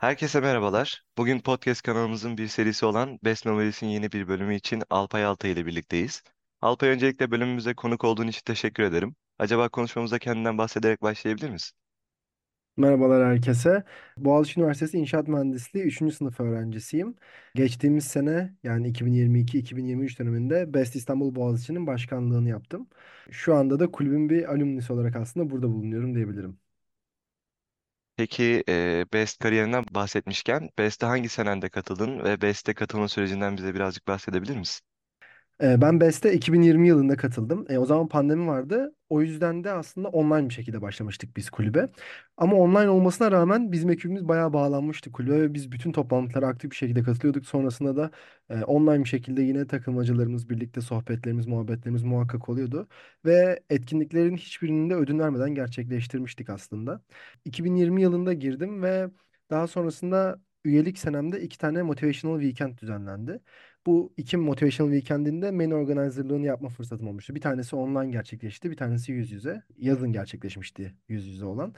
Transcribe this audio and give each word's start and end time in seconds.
Herkese 0.00 0.40
merhabalar. 0.40 1.02
Bugün 1.18 1.40
podcast 1.40 1.82
kanalımızın 1.82 2.38
bir 2.38 2.48
serisi 2.48 2.86
olan 2.86 3.18
Best 3.24 3.46
Memories'in 3.46 3.86
yeni 3.86 4.12
bir 4.12 4.28
bölümü 4.28 4.54
için 4.54 4.82
Alpay 4.90 5.24
Altay 5.24 5.52
ile 5.52 5.66
birlikteyiz. 5.66 6.22
Alpay 6.60 6.88
öncelikle 6.88 7.30
bölümümüze 7.30 7.74
konuk 7.74 8.04
olduğun 8.04 8.26
için 8.26 8.42
teşekkür 8.44 8.82
ederim. 8.82 9.16
Acaba 9.38 9.68
konuşmamıza 9.68 10.18
kendinden 10.18 10.58
bahsederek 10.58 11.02
başlayabilir 11.02 11.50
misin? 11.50 11.76
Merhabalar 12.76 13.26
herkese. 13.26 13.84
Boğaziçi 14.16 14.60
Üniversitesi 14.60 14.98
İnşaat 14.98 15.28
Mühendisliği 15.28 15.84
üçüncü 15.84 16.14
sınıf 16.14 16.40
öğrencisiyim. 16.40 17.16
Geçtiğimiz 17.54 18.04
sene 18.04 18.54
yani 18.62 18.88
2022-2023 18.88 20.18
döneminde 20.18 20.74
Best 20.74 20.96
İstanbul 20.96 21.34
Boğaziçi'nin 21.34 21.86
başkanlığını 21.86 22.48
yaptım. 22.48 22.88
Şu 23.30 23.54
anda 23.54 23.80
da 23.80 23.90
kulübün 23.90 24.30
bir 24.30 24.52
alumnisi 24.54 24.92
olarak 24.92 25.16
aslında 25.16 25.50
burada 25.50 25.68
bulunuyorum 25.68 26.14
diyebilirim. 26.14 26.58
Peki 28.20 28.64
e, 28.68 29.04
Best 29.12 29.38
kariyerinden 29.38 29.84
bahsetmişken 29.90 30.68
Best'e 30.78 31.06
hangi 31.06 31.28
senende 31.28 31.68
katıldın 31.68 32.24
ve 32.24 32.40
Best'e 32.40 32.74
katılma 32.74 33.08
sürecinden 33.08 33.56
bize 33.56 33.74
birazcık 33.74 34.06
bahsedebilir 34.08 34.56
misin? 34.56 34.86
Ee, 35.62 35.80
Ben 35.80 36.00
BES'te 36.00 36.32
2020 36.34 36.88
yılında 36.88 37.16
katıldım. 37.16 37.66
E, 37.68 37.78
o 37.78 37.86
zaman 37.86 38.08
pandemi 38.08 38.46
vardı. 38.46 38.94
O 39.08 39.22
yüzden 39.22 39.64
de 39.64 39.70
aslında 39.72 40.08
online 40.08 40.48
bir 40.48 40.54
şekilde 40.54 40.82
başlamıştık 40.82 41.36
biz 41.36 41.50
kulübe. 41.50 41.88
Ama 42.36 42.56
online 42.56 42.88
olmasına 42.90 43.30
rağmen 43.32 43.72
bizim 43.72 43.90
ekibimiz 43.90 44.28
bayağı 44.28 44.52
bağlanmıştı 44.52 45.12
kulübe 45.12 45.40
ve 45.42 45.54
biz 45.54 45.72
bütün 45.72 45.92
toplantılara 45.92 46.46
aktif 46.48 46.70
bir 46.70 46.76
şekilde 46.76 47.02
katılıyorduk. 47.02 47.46
Sonrasında 47.46 47.96
da 47.96 48.10
e, 48.50 48.64
online 48.64 49.04
bir 49.04 49.08
şekilde 49.08 49.42
yine 49.42 49.66
takılmacalarımız, 49.66 50.48
birlikte 50.50 50.80
sohbetlerimiz, 50.80 51.46
muhabbetlerimiz 51.46 52.02
muhakkak 52.02 52.48
oluyordu. 52.48 52.88
Ve 53.24 53.60
etkinliklerin 53.70 54.36
hiçbirini 54.36 54.90
de 54.90 54.94
ödün 54.94 55.18
vermeden 55.18 55.54
gerçekleştirmiştik 55.54 56.50
aslında. 56.50 57.02
2020 57.44 58.02
yılında 58.02 58.32
girdim 58.32 58.82
ve 58.82 59.10
daha 59.50 59.66
sonrasında 59.66 60.40
üyelik 60.64 60.98
senemde 60.98 61.40
iki 61.42 61.58
tane 61.58 61.82
Motivational 61.82 62.40
Weekend 62.40 62.78
düzenlendi. 62.78 63.40
Bu 63.86 64.12
iki 64.16 64.36
Motivational 64.36 64.92
Weekend'inde 64.92 65.50
main 65.50 65.70
organizer'lığını 65.70 66.46
yapma 66.46 66.68
fırsatım 66.68 67.08
olmuştu. 67.08 67.34
Bir 67.34 67.40
tanesi 67.40 67.76
online 67.76 68.10
gerçekleşti, 68.12 68.70
bir 68.70 68.76
tanesi 68.76 69.12
yüz 69.12 69.30
yüze. 69.32 69.62
Yazın 69.76 70.12
gerçekleşmişti 70.12 70.94
yüz 71.08 71.26
yüze 71.26 71.44
olan. 71.44 71.74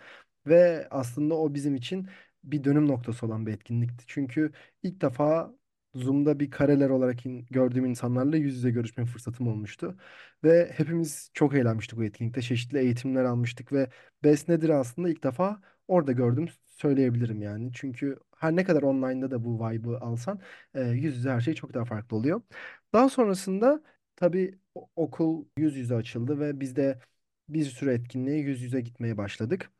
Ve 0.47 0.89
aslında 0.91 1.35
o 1.35 1.55
bizim 1.55 1.75
için 1.75 2.09
bir 2.45 2.65
dönüm 2.65 2.89
noktası 2.89 3.27
olan 3.27 3.47
bir 3.47 3.53
etkinlikti. 3.53 4.05
Çünkü 4.07 4.53
ilk 4.83 5.01
defa 5.01 5.55
Zoom'da 5.95 6.41
bir 6.41 6.51
kareler 6.51 6.91
olarak 6.91 7.27
in- 7.27 7.47
gördüğüm 7.51 7.85
insanlarla 7.85 8.37
yüz 8.37 8.55
yüze 8.57 8.71
görüşme 8.71 9.05
fırsatım 9.05 9.49
olmuştu. 9.49 9.97
Ve 10.45 10.73
hepimiz 10.77 11.31
çok 11.35 11.55
eğlenmiştik 11.55 11.99
bu 11.99 12.05
etkinlikte. 12.05 12.43
Çeşitli 12.43 12.79
eğitimler 12.79 13.25
almıştık 13.25 13.73
ve 13.73 13.91
Best 14.25 14.49
nedir 14.49 14.69
aslında 14.69 15.09
ilk 15.11 15.25
defa 15.25 15.61
orada 15.89 16.13
gördüm 16.13 16.49
söyleyebilirim 16.69 17.43
yani. 17.43 17.71
Çünkü 17.75 18.17
her 18.43 18.57
ne 18.57 18.65
kadar 18.65 18.83
online'da 18.83 19.31
da 19.31 19.45
bu 19.45 19.71
vibe'ı 19.71 19.99
alsan 20.01 20.41
e, 20.75 20.81
yüz 20.83 21.17
yüze 21.17 21.31
her 21.31 21.41
şey 21.41 21.55
çok 21.55 21.75
daha 21.75 21.85
farklı 21.85 22.17
oluyor. 22.17 22.43
Daha 22.93 23.09
sonrasında 23.09 23.83
tabii 24.17 24.59
okul 24.97 25.45
yüz 25.57 25.77
yüze 25.77 25.95
açıldı 25.95 26.41
ve 26.41 26.61
biz 26.61 26.77
de 26.77 26.99
bir 27.49 27.65
sürü 27.65 27.91
etkinliğe 27.93 28.39
yüz 28.39 28.63
yüze 28.63 28.81
gitmeye 28.81 29.17
başladık. 29.19 29.71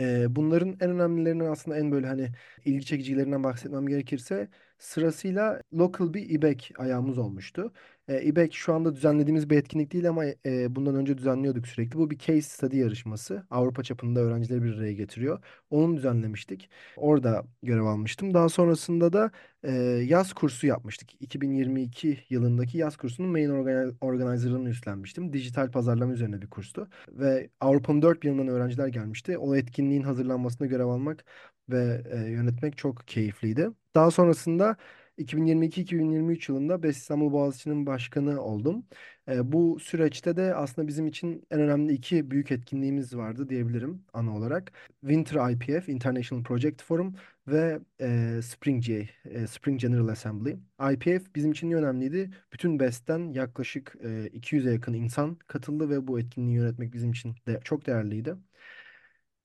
Ee, 0.00 0.36
bunların 0.36 0.68
en 0.80 0.90
önemlilerinden 0.90 1.44
aslında 1.46 1.78
en 1.78 1.92
böyle 1.92 2.06
hani 2.06 2.32
ilgi 2.64 2.86
çekicilerinden 2.86 3.44
bahsetmem 3.44 3.86
gerekirse 3.86 4.48
sırasıyla 4.80 5.62
local 5.72 6.14
bir 6.14 6.30
İBEK 6.30 6.72
ayağımız 6.78 7.18
olmuştu. 7.18 7.72
Ee, 8.08 8.22
İBEK 8.22 8.54
şu 8.54 8.74
anda 8.74 8.94
düzenlediğimiz 8.94 9.50
bir 9.50 9.56
etkinlik 9.56 9.92
değil 9.92 10.08
ama 10.08 10.24
e, 10.24 10.76
bundan 10.76 10.94
önce 10.94 11.18
düzenliyorduk 11.18 11.66
sürekli. 11.68 11.98
Bu 11.98 12.10
bir 12.10 12.18
case 12.18 12.42
study 12.42 12.76
yarışması. 12.76 13.46
Avrupa 13.50 13.82
çapında 13.82 14.20
öğrencileri 14.20 14.62
bir 14.62 14.76
araya 14.78 14.92
getiriyor. 14.92 15.38
Onu 15.70 15.96
düzenlemiştik. 15.96 16.70
Orada 16.96 17.44
görev 17.62 17.82
almıştım. 17.84 18.34
Daha 18.34 18.48
sonrasında 18.48 19.12
da 19.12 19.30
e, 19.62 19.72
yaz 20.08 20.32
kursu 20.32 20.66
yapmıştık. 20.66 21.22
2022 21.22 22.18
yılındaki 22.30 22.78
yaz 22.78 22.96
kursunun 22.96 23.30
main 23.30 23.50
organi- 23.50 23.94
organizer'ını 24.00 24.68
üstlenmiştim. 24.70 25.32
Dijital 25.32 25.70
pazarlama 25.70 26.12
üzerine 26.12 26.42
bir 26.42 26.50
kurstu 26.50 26.88
ve 27.08 27.50
Avrupa'nın 27.60 28.02
dört 28.02 28.22
bir 28.22 28.28
yanından 28.28 28.48
öğrenciler 28.48 28.88
gelmişti. 28.88 29.38
O 29.38 29.54
etkinliğin 29.56 30.02
hazırlanmasına 30.02 30.66
görev 30.66 30.86
almak 30.86 31.24
ve 31.70 32.02
e, 32.10 32.16
yönetmek 32.30 32.76
çok 32.78 33.08
keyifliydi. 33.08 33.70
Daha 33.94 34.10
sonrasında 34.10 34.76
2022-2023 35.18 36.48
yılında 36.52 36.82
BES 36.82 36.96
İstanbul 36.96 37.32
Boğaziçi'nin 37.32 37.86
başkanı 37.86 38.40
oldum. 38.42 38.86
E, 39.28 39.52
bu 39.52 39.78
süreçte 39.80 40.36
de 40.36 40.54
aslında 40.54 40.88
bizim 40.88 41.06
için 41.06 41.46
en 41.50 41.60
önemli 41.60 41.92
iki 41.92 42.30
büyük 42.30 42.52
etkinliğimiz 42.52 43.16
vardı 43.16 43.48
diyebilirim 43.48 44.04
ana 44.12 44.36
olarak. 44.36 44.72
Winter 45.00 45.50
IPF, 45.50 45.88
International 45.88 46.42
Project 46.44 46.82
Forum 46.82 47.14
ve 47.46 47.80
e, 48.00 48.40
Spring 48.42 48.84
G, 48.84 49.08
e, 49.24 49.46
Spring 49.46 49.80
General 49.80 50.08
Assembly. 50.08 50.56
IPF 50.92 51.34
bizim 51.34 51.52
için 51.52 51.68
niye 51.68 51.78
önemliydi? 51.78 52.30
Bütün 52.52 52.80
BES'ten 52.80 53.32
yaklaşık 53.32 53.96
e, 54.00 54.08
200'e 54.32 54.72
yakın 54.72 54.94
insan 54.94 55.34
katıldı 55.46 55.90
ve 55.90 56.06
bu 56.06 56.20
etkinliği 56.20 56.56
yönetmek 56.56 56.92
bizim 56.92 57.10
için 57.10 57.34
de 57.46 57.60
çok 57.64 57.86
değerliydi. 57.86 58.34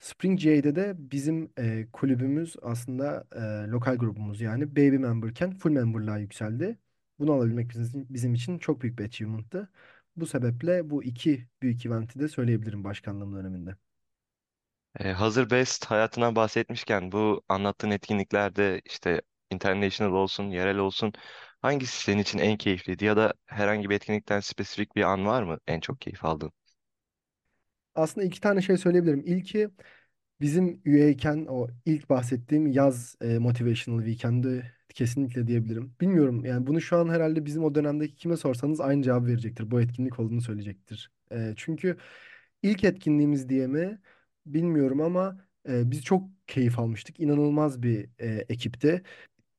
Spring 0.00 0.38
J'de 0.40 0.76
de 0.76 0.94
bizim 0.98 1.52
e, 1.58 1.86
kulübümüz 1.92 2.56
aslında 2.62 3.26
e, 3.66 3.70
lokal 3.70 3.96
grubumuz 3.96 4.40
yani 4.40 4.70
baby 4.76 4.96
memberken 4.96 5.50
full 5.58 5.70
memberlığa 5.70 6.18
yükseldi. 6.18 6.78
Bunu 7.18 7.32
alabilmek 7.32 7.70
bizim, 7.70 8.06
bizim 8.10 8.34
için 8.34 8.58
çok 8.58 8.82
büyük 8.82 8.98
bir 8.98 9.04
achievement'tı. 9.04 9.70
Bu 10.16 10.26
sebeple 10.26 10.90
bu 10.90 11.04
iki 11.04 11.48
büyük 11.62 11.86
eventi 11.86 12.20
de 12.20 12.28
söyleyebilirim 12.28 12.84
başkanlığım 12.84 13.34
döneminde. 13.36 13.76
E, 15.00 15.12
hazır 15.12 15.50
Best 15.50 15.84
hayatından 15.86 16.36
bahsetmişken 16.36 17.12
bu 17.12 17.42
anlattığın 17.48 17.90
etkinliklerde 17.90 18.80
işte 18.84 19.22
international 19.50 20.12
olsun, 20.12 20.44
yerel 20.50 20.78
olsun 20.78 21.12
hangisi 21.62 22.02
senin 22.02 22.18
için 22.22 22.38
en 22.38 22.56
keyifliydi 22.56 23.04
ya 23.04 23.16
da 23.16 23.34
herhangi 23.46 23.90
bir 23.90 23.94
etkinlikten 23.96 24.40
spesifik 24.40 24.96
bir 24.96 25.02
an 25.02 25.26
var 25.26 25.42
mı 25.42 25.58
en 25.66 25.80
çok 25.80 26.00
keyif 26.00 26.24
aldığın? 26.24 26.52
Aslında 27.96 28.26
iki 28.26 28.40
tane 28.40 28.62
şey 28.62 28.76
söyleyebilirim. 28.78 29.22
İlki 29.26 29.70
Bizim 30.40 30.82
üyeyken 30.84 31.46
o 31.50 31.68
ilk 31.86 32.10
bahsettiğim 32.10 32.66
yaz 32.66 33.16
e, 33.22 33.38
motivational 33.38 33.98
weekend'i 34.06 34.72
kesinlikle 34.94 35.46
diyebilirim. 35.46 35.96
Bilmiyorum 36.00 36.44
yani 36.44 36.66
bunu 36.66 36.80
şu 36.80 36.96
an 36.98 37.08
herhalde 37.08 37.46
bizim 37.46 37.64
o 37.64 37.74
dönemdeki 37.74 38.16
kime 38.16 38.36
sorsanız 38.36 38.80
aynı 38.80 39.02
cevap 39.02 39.26
verecektir. 39.26 39.70
Bu 39.70 39.80
etkinlik 39.80 40.20
olduğunu 40.20 40.40
söyleyecektir. 40.42 41.12
E, 41.32 41.54
çünkü 41.56 41.96
ilk 42.62 42.84
etkinliğimiz 42.84 43.48
diye 43.48 43.66
mi 43.66 44.00
bilmiyorum 44.46 45.00
ama 45.00 45.38
e, 45.68 45.90
biz 45.90 46.02
çok 46.04 46.24
keyif 46.46 46.78
almıştık. 46.78 47.20
İnanılmaz 47.20 47.82
bir 47.82 48.10
e, 48.20 48.26
ekipti. 48.48 49.02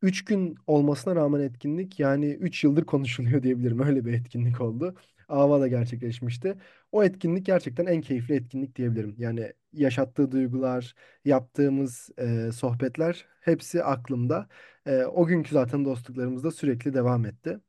Üç 0.01 0.25
gün 0.25 0.55
olmasına 0.67 1.15
rağmen 1.15 1.39
etkinlik 1.41 1.99
yani 1.99 2.25
üç 2.27 2.63
yıldır 2.63 2.85
konuşuluyor 2.85 3.43
diyebilirim. 3.43 3.79
Öyle 3.79 4.05
bir 4.05 4.13
etkinlik 4.13 4.61
oldu. 4.61 4.95
Ava 5.27 5.59
da 5.61 5.67
gerçekleşmişti. 5.67 6.55
O 6.91 7.03
etkinlik 7.03 7.45
gerçekten 7.45 7.85
en 7.85 8.01
keyifli 8.01 8.35
etkinlik 8.35 8.75
diyebilirim. 8.75 9.15
Yani 9.17 9.53
yaşattığı 9.73 10.31
duygular, 10.31 10.95
yaptığımız 11.25 12.09
e, 12.17 12.51
sohbetler 12.51 13.25
hepsi 13.39 13.83
aklımda. 13.83 14.47
E, 14.85 15.03
o 15.03 15.25
günkü 15.25 15.53
zaten 15.53 15.85
dostluklarımız 15.85 16.43
da 16.43 16.51
sürekli 16.51 16.93
devam 16.93 17.25
etti. 17.25 17.59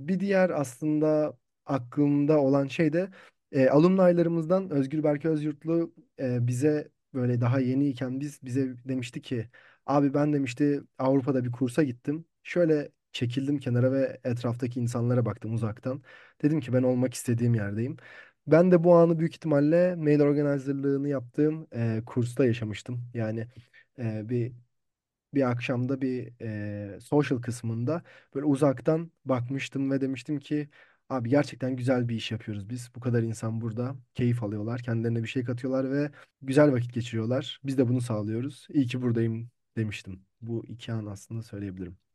Bir 0.00 0.20
diğer 0.20 0.50
aslında 0.50 1.36
aklımda 1.66 2.40
olan 2.40 2.66
şey 2.66 2.92
de 2.92 3.10
e, 3.52 3.68
alumnaylarımızdan 3.68 4.70
Özgür 4.70 5.02
Berke 5.04 5.28
Özyurtlu 5.28 5.94
e, 6.20 6.46
bize 6.46 6.88
böyle 7.14 7.40
daha 7.40 7.60
yeniyken 7.60 8.20
biz 8.20 8.42
bize 8.42 8.74
demişti 8.88 9.22
ki 9.22 9.48
abi 9.86 10.14
ben 10.14 10.32
demişti 10.32 10.82
Avrupa'da 10.98 11.44
bir 11.44 11.52
kursa 11.52 11.82
gittim. 11.82 12.24
Şöyle 12.42 12.90
çekildim 13.12 13.58
kenara 13.58 13.92
ve 13.92 14.20
etraftaki 14.24 14.80
insanlara 14.80 15.24
baktım 15.26 15.54
uzaktan. 15.54 16.02
Dedim 16.42 16.60
ki 16.60 16.72
ben 16.72 16.82
olmak 16.82 17.14
istediğim 17.14 17.54
yerdeyim. 17.54 17.96
Ben 18.46 18.70
de 18.70 18.84
bu 18.84 18.94
anı 18.96 19.18
büyük 19.18 19.34
ihtimalle 19.34 19.94
mail 19.96 20.20
organizerlığını 20.20 21.08
yaptığım 21.08 21.66
e, 21.74 22.02
kursta 22.06 22.44
yaşamıştım. 22.46 23.10
Yani 23.14 23.48
e, 23.98 24.28
bir 24.28 24.52
bir 25.34 25.50
akşamda 25.50 26.00
bir 26.00 26.32
e, 26.96 27.00
social 27.00 27.38
kısmında 27.42 28.02
böyle 28.34 28.46
uzaktan 28.46 29.12
bakmıştım 29.24 29.90
ve 29.90 30.00
demiştim 30.00 30.38
ki 30.38 30.68
abi 31.08 31.28
gerçekten 31.30 31.76
güzel 31.76 32.08
bir 32.08 32.16
iş 32.16 32.30
yapıyoruz 32.32 32.68
biz. 32.70 32.90
Bu 32.94 33.00
kadar 33.00 33.22
insan 33.22 33.60
burada 33.60 33.96
keyif 34.14 34.42
alıyorlar, 34.42 34.82
kendilerine 34.82 35.22
bir 35.22 35.28
şey 35.28 35.44
katıyorlar 35.44 35.90
ve 35.92 36.10
güzel 36.42 36.72
vakit 36.72 36.92
geçiriyorlar. 36.94 37.60
Biz 37.64 37.78
de 37.78 37.88
bunu 37.88 38.00
sağlıyoruz. 38.00 38.66
İyi 38.70 38.86
ki 38.86 39.02
buradayım 39.02 39.50
demiştim. 39.76 40.26
Bu 40.40 40.64
iki 40.66 40.92
an 40.92 41.06
aslında 41.06 41.42
söyleyebilirim. 41.42 42.09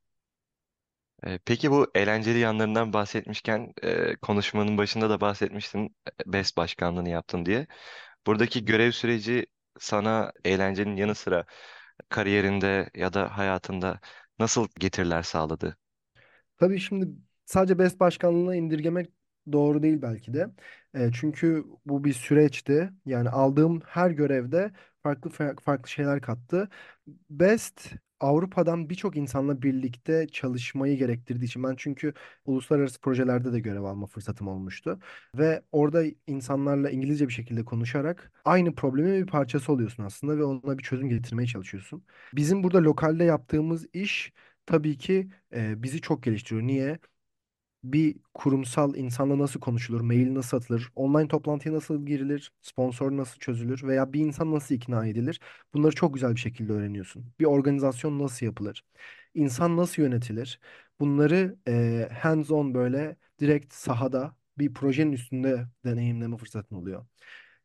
Peki 1.45 1.71
bu 1.71 1.91
eğlenceli 1.95 2.37
yanlarından 2.39 2.93
bahsetmişken 2.93 3.73
konuşmanın 4.21 4.77
başında 4.77 5.09
da 5.09 5.21
bahsetmiştin 5.21 5.95
e, 6.27 6.33
BES 6.33 6.57
başkanlığını 6.57 7.09
yaptın 7.09 7.45
diye. 7.45 7.67
Buradaki 8.27 8.65
görev 8.65 8.91
süreci 8.91 9.45
sana 9.79 10.31
eğlencenin 10.45 10.95
yanı 10.95 11.15
sıra 11.15 11.45
kariyerinde 12.09 12.89
ya 12.95 13.13
da 13.13 13.37
hayatında 13.37 13.99
nasıl 14.39 14.67
getiriler 14.79 15.23
sağladı? 15.23 15.77
Tabii 16.57 16.79
şimdi 16.79 17.07
sadece 17.45 17.79
BES 17.79 17.99
başkanlığına 17.99 18.55
indirgemek 18.55 19.09
doğru 19.51 19.83
değil 19.83 20.01
belki 20.01 20.33
de. 20.33 20.47
E, 20.95 21.11
çünkü 21.13 21.65
bu 21.85 22.03
bir 22.03 22.13
süreçti. 22.13 22.89
Yani 23.05 23.29
aldığım 23.29 23.81
her 23.85 24.11
görevde 24.11 24.71
farklı 25.03 25.29
fa- 25.29 25.61
farklı 25.61 25.89
şeyler 25.89 26.21
kattı. 26.21 26.69
Best 27.29 27.91
Avrupa'dan 28.19 28.89
birçok 28.89 29.15
insanla 29.17 29.61
birlikte 29.61 30.27
çalışmayı 30.27 30.97
gerektirdiği 30.97 31.45
için 31.45 31.63
ben 31.63 31.75
çünkü 31.77 32.13
uluslararası 32.45 32.99
projelerde 33.01 33.53
de 33.53 33.59
görev 33.59 33.81
alma 33.83 34.05
fırsatım 34.07 34.47
olmuştu. 34.47 34.99
Ve 35.35 35.61
orada 35.71 36.03
insanlarla 36.27 36.89
İngilizce 36.89 37.27
bir 37.27 37.33
şekilde 37.33 37.65
konuşarak 37.65 38.31
aynı 38.45 38.75
problemin 38.75 39.21
bir 39.21 39.27
parçası 39.27 39.71
oluyorsun 39.71 40.03
aslında 40.03 40.37
ve 40.37 40.43
ona 40.43 40.77
bir 40.77 40.83
çözüm 40.83 41.09
getirmeye 41.09 41.47
çalışıyorsun. 41.47 42.05
Bizim 42.33 42.63
burada 42.63 42.83
lokalde 42.83 43.23
yaptığımız 43.23 43.85
iş 43.93 44.33
tabii 44.65 44.97
ki 44.97 45.29
e, 45.55 45.83
bizi 45.83 46.01
çok 46.01 46.23
geliştiriyor. 46.23 46.67
Niye? 46.67 46.99
Bir 47.93 48.15
kurumsal 48.33 48.95
insanla 48.95 49.39
nasıl 49.39 49.59
konuşulur, 49.59 50.01
mail 50.01 50.35
nasıl 50.35 50.57
atılır, 50.57 50.91
online 50.95 51.27
toplantıya 51.27 51.75
nasıl 51.75 52.05
girilir, 52.05 52.51
sponsor 52.61 53.11
nasıl 53.17 53.39
çözülür 53.39 53.83
veya 53.83 54.13
bir 54.13 54.19
insan 54.19 54.51
nasıl 54.51 54.75
ikna 54.75 55.07
edilir? 55.07 55.39
Bunları 55.73 55.95
çok 55.95 56.13
güzel 56.13 56.31
bir 56.35 56.39
şekilde 56.39 56.73
öğreniyorsun. 56.73 57.25
Bir 57.39 57.45
organizasyon 57.45 58.19
nasıl 58.19 58.45
yapılır? 58.45 58.83
İnsan 59.33 59.77
nasıl 59.77 60.01
yönetilir? 60.01 60.59
Bunları 60.99 61.55
eee 61.67 62.09
hands-on 62.23 62.73
böyle 62.73 63.15
direkt 63.39 63.73
sahada 63.73 64.35
bir 64.57 64.73
projenin 64.73 65.11
üstünde 65.11 65.65
deneyimleme 65.85 66.37
fırsatın 66.37 66.75
oluyor. 66.75 67.05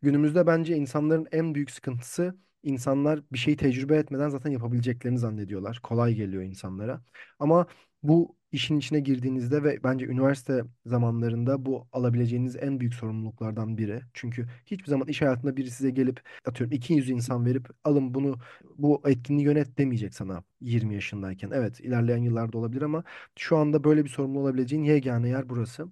Günümüzde 0.02 0.46
bence 0.46 0.76
insanların 0.76 1.26
en 1.32 1.54
büyük 1.54 1.70
sıkıntısı 1.70 2.36
insanlar 2.62 3.20
bir 3.32 3.38
şeyi 3.38 3.56
tecrübe 3.56 3.96
etmeden 3.96 4.28
zaten 4.28 4.50
yapabileceklerini 4.50 5.18
zannediyorlar. 5.18 5.80
Kolay 5.82 6.14
geliyor 6.14 6.42
insanlara. 6.42 7.02
Ama 7.38 7.66
bu 8.02 8.36
işin 8.52 8.78
içine 8.78 9.00
girdiğinizde 9.00 9.62
ve 9.64 9.84
bence 9.84 10.06
üniversite 10.06 10.62
zamanlarında 10.86 11.66
bu 11.66 11.88
alabileceğiniz 11.92 12.56
en 12.56 12.80
büyük 12.80 12.94
sorumluluklardan 12.94 13.78
biri. 13.78 14.00
Çünkü 14.14 14.46
hiçbir 14.66 14.86
zaman 14.90 15.08
iş 15.08 15.22
hayatında 15.22 15.56
biri 15.56 15.70
size 15.70 15.90
gelip 15.90 16.20
atıyorum 16.46 16.72
200 16.76 17.10
insan 17.10 17.46
verip 17.46 17.68
alın 17.84 18.14
bunu 18.14 18.36
bu 18.78 19.02
etkinliği 19.06 19.44
yönet 19.46 19.78
demeyecek 19.78 20.14
sana 20.14 20.44
20 20.60 20.94
yaşındayken. 20.94 21.50
Evet 21.54 21.80
ilerleyen 21.80 22.18
yıllarda 22.22 22.58
olabilir 22.58 22.82
ama 22.82 23.04
şu 23.38 23.56
anda 23.56 23.84
böyle 23.84 24.04
bir 24.04 24.10
sorumlu 24.10 24.38
olabileceğin 24.40 24.82
yegane 24.84 25.28
yer 25.28 25.48
burası. 25.48 25.88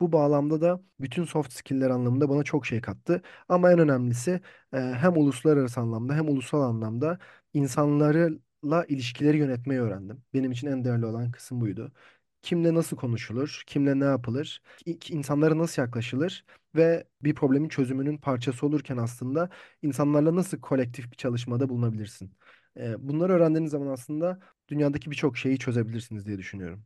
Bu 0.00 0.12
bağlamda 0.12 0.60
da 0.60 0.82
bütün 1.00 1.24
soft 1.24 1.52
skill'ler 1.52 1.90
anlamında 1.90 2.28
bana 2.28 2.42
çok 2.44 2.66
şey 2.66 2.80
kattı. 2.80 3.22
Ama 3.48 3.72
en 3.72 3.78
önemlisi 3.78 4.40
hem 4.72 5.16
uluslararası 5.16 5.80
anlamda 5.80 6.14
hem 6.14 6.28
ulusal 6.28 6.60
anlamda 6.62 7.18
insanlarla 8.62 8.84
ilişkileri 8.86 9.38
yönetmeyi 9.38 9.80
öğrendim. 9.80 10.24
Benim 10.34 10.52
için 10.52 10.66
en 10.66 10.84
değerli 10.84 11.06
olan 11.06 11.30
kısım 11.30 11.60
buydu. 11.60 11.92
Kimle 12.42 12.74
nasıl 12.74 12.96
konuşulur, 12.96 13.62
kimle 13.66 14.00
ne 14.00 14.04
yapılır, 14.04 14.62
insanlara 15.10 15.58
nasıl 15.58 15.82
yaklaşılır 15.82 16.44
ve 16.74 17.04
bir 17.22 17.34
problemin 17.34 17.68
çözümünün 17.68 18.18
parçası 18.18 18.66
olurken 18.66 18.96
aslında 18.96 19.50
insanlarla 19.82 20.36
nasıl 20.36 20.60
kolektif 20.60 21.10
bir 21.12 21.16
çalışmada 21.16 21.68
bulunabilirsin. 21.68 22.32
Bunları 22.98 23.32
öğrendiğiniz 23.32 23.70
zaman 23.70 23.86
aslında 23.86 24.40
dünyadaki 24.68 25.10
birçok 25.10 25.36
şeyi 25.38 25.58
çözebilirsiniz 25.58 26.26
diye 26.26 26.38
düşünüyorum. 26.38 26.84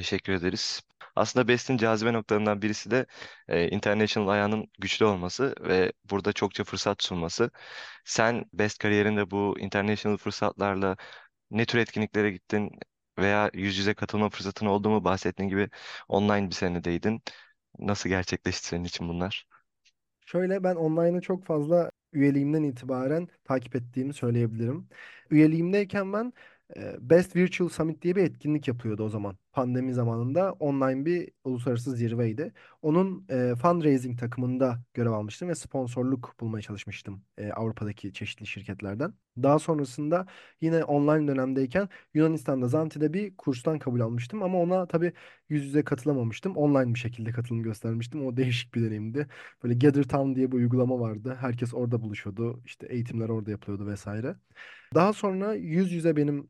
Teşekkür 0.00 0.32
ederiz. 0.32 0.80
Aslında 1.16 1.48
BEST'in 1.48 1.76
cazibe 1.76 2.12
noktalarından 2.12 2.62
birisi 2.62 2.90
de 2.90 3.06
e, 3.48 3.68
international 3.68 4.28
ayağının 4.28 4.68
güçlü 4.78 5.04
olması 5.04 5.54
ve 5.60 5.92
burada 6.10 6.32
çokça 6.32 6.64
fırsat 6.64 7.02
sunması. 7.02 7.50
Sen 8.04 8.44
BEST 8.52 8.78
kariyerinde 8.78 9.30
bu 9.30 9.56
international 9.58 10.16
fırsatlarla 10.16 10.96
ne 11.50 11.64
tür 11.64 11.78
etkinliklere 11.78 12.30
gittin 12.30 12.70
veya 13.18 13.50
yüz 13.54 13.78
yüze 13.78 13.94
katılma 13.94 14.30
fırsatın 14.30 14.66
oldu 14.66 14.90
mu? 14.90 15.04
Bahsettiğin 15.04 15.50
gibi 15.50 15.68
online 16.08 16.48
bir 16.48 16.54
senedeydin. 16.54 17.22
Nasıl 17.78 18.08
gerçekleşti 18.08 18.66
senin 18.66 18.84
için 18.84 19.08
bunlar? 19.08 19.46
Şöyle 20.26 20.64
ben 20.64 20.76
online'ı 20.76 21.20
çok 21.20 21.44
fazla 21.44 21.90
üyeliğimden 22.12 22.62
itibaren 22.62 23.28
takip 23.44 23.76
ettiğimi 23.76 24.14
söyleyebilirim. 24.14 24.88
Üyeliğimdeyken 25.30 26.12
ben 26.12 26.32
Best 27.00 27.36
Virtual 27.36 27.68
Summit 27.68 28.02
diye 28.02 28.16
bir 28.16 28.22
etkinlik 28.22 28.68
yapıyordu 28.68 29.04
o 29.04 29.08
zaman. 29.08 29.36
Pandemi 29.52 29.94
zamanında 29.94 30.52
online 30.52 31.04
bir 31.06 31.30
uluslararası 31.44 31.90
zirveydi. 31.96 32.52
Onun 32.82 33.26
e, 33.30 33.54
fundraising 33.62 34.20
takımında 34.20 34.78
görev 34.94 35.10
almıştım 35.10 35.48
ve 35.48 35.54
sponsorluk 35.54 36.34
bulmaya 36.40 36.62
çalışmıştım 36.62 37.22
e, 37.38 37.52
Avrupa'daki 37.52 38.12
çeşitli 38.12 38.46
şirketlerden. 38.46 39.14
Daha 39.42 39.58
sonrasında 39.58 40.26
yine 40.60 40.84
online 40.84 41.28
dönemdeyken 41.28 41.88
Yunanistan'da 42.14 42.68
Zanti'de 42.68 43.12
bir 43.12 43.36
kurstan 43.36 43.78
kabul 43.78 44.00
almıştım 44.00 44.42
ama 44.42 44.58
ona 44.58 44.86
tabii 44.86 45.12
yüz 45.48 45.64
yüze 45.64 45.84
katılamamıştım. 45.84 46.56
Online 46.56 46.94
bir 46.94 46.98
şekilde 46.98 47.32
katılım 47.32 47.62
göstermiştim. 47.62 48.26
O 48.26 48.36
değişik 48.36 48.74
bir 48.74 48.82
deneyimdi. 48.82 49.26
Böyle 49.64 49.74
Gather 49.74 50.02
Town 50.02 50.34
diye 50.34 50.52
bir 50.52 50.56
uygulama 50.56 51.00
vardı. 51.00 51.36
Herkes 51.40 51.74
orada 51.74 52.02
buluşuyordu. 52.02 52.62
İşte 52.64 52.86
eğitimler 52.86 53.28
orada 53.28 53.50
yapılıyordu 53.50 53.86
vesaire. 53.86 54.36
Daha 54.94 55.12
sonra 55.12 55.54
yüz 55.54 55.92
yüze 55.92 56.16
benim 56.16 56.48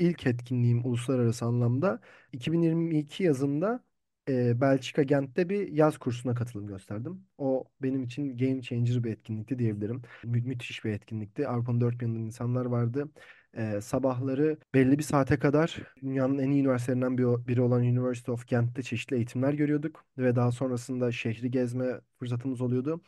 ilk 0.00 0.26
etkinliğim 0.26 0.86
uluslararası 0.86 1.44
anlamda 1.44 2.00
2022 2.32 3.22
yazında 3.24 3.84
e, 4.28 4.60
Belçika 4.60 5.02
Gent'te 5.02 5.48
bir 5.48 5.68
yaz 5.68 5.98
kursuna 5.98 6.34
katılım 6.34 6.66
gösterdim. 6.66 7.26
O 7.38 7.64
benim 7.82 8.02
için 8.04 8.36
game 8.38 8.62
changer 8.62 9.04
bir 9.04 9.10
etkinlikti 9.12 9.58
diyebilirim. 9.58 10.02
Mü- 10.24 10.42
müthiş 10.42 10.84
bir 10.84 10.90
etkinlikti. 10.92 11.48
Avrupa'nın 11.48 11.80
dört 11.80 11.94
bir 12.00 12.02
yanından 12.06 12.22
insanlar 12.26 12.64
vardı. 12.66 13.10
E, 13.56 13.80
sabahları 13.80 14.58
belli 14.74 14.98
bir 14.98 15.02
saate 15.02 15.38
kadar 15.38 15.82
dünyanın 16.02 16.38
en 16.38 16.50
iyi 16.50 16.60
üniversitelerinden 16.60 17.18
bir- 17.18 17.46
biri 17.48 17.60
olan 17.62 17.80
University 17.82 18.30
of 18.30 18.46
Gent'te 18.48 18.82
çeşitli 18.82 19.16
eğitimler 19.16 19.52
görüyorduk 19.54 20.04
ve 20.18 20.36
daha 20.36 20.52
sonrasında 20.52 21.12
şehri 21.12 21.50
gezme 21.50 22.00
fırsatımız 22.18 22.60
oluyordu. 22.60 23.00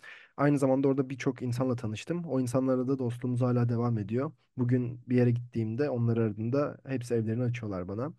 Aynı 0.43 0.59
zamanda 0.59 0.89
orada 0.89 1.11
birçok 1.11 1.43
insanla 1.43 1.77
tanıştım. 1.77 2.25
O 2.25 2.41
insanlarla 2.41 2.89
da 2.89 2.99
dostluğumuz 2.99 3.41
hala 3.41 3.69
devam 3.69 3.99
ediyor. 3.99 4.33
Bugün 4.59 5.00
bir 5.09 5.17
yere 5.17 5.31
gittiğimde 5.31 5.91
onları 5.91 6.21
aradığımda 6.23 6.79
hepsi 6.87 7.15
evlerini 7.15 7.43
açıyorlar 7.43 7.89
bana. 7.89 8.12